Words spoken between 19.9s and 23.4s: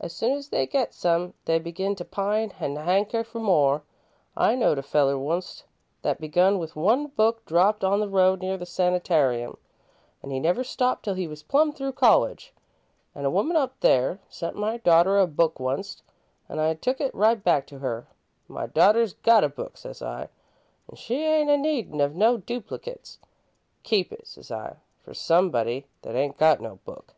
I, 'an' she ain't a needin' of no duplicates.